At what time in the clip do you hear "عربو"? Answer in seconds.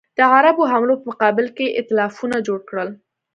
0.33-0.63